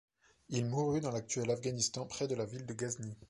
[0.49, 3.15] Il mourut dans l’actuel Afghanistan près de la ville de Ghazni.